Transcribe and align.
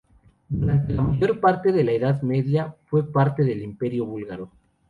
Durante 0.49 0.93
la 0.95 1.03
mayor 1.03 1.39
parte 1.39 1.71
de 1.71 1.83
la 1.83 1.91
Edad 1.91 2.23
Media, 2.23 2.75
fue 2.87 3.11
parte 3.11 3.43
del 3.43 3.61
Imperio 3.61 4.03
búlgaro. 4.07 4.49